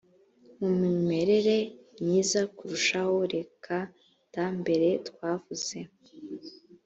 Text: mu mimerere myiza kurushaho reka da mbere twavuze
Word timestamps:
mu 0.59 0.69
mimerere 0.81 1.55
myiza 2.03 2.41
kurushaho 2.55 3.17
reka 3.35 3.77
da 4.33 4.45
mbere 4.59 4.87
twavuze 5.07 5.77